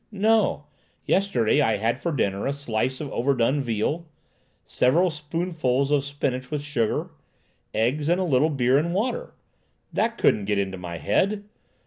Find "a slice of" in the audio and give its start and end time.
2.47-3.11